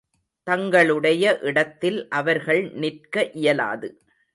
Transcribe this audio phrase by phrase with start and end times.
[0.47, 3.89] தங்களுடைய இடத்தில் அவர்கள் நிற்க இயலாது.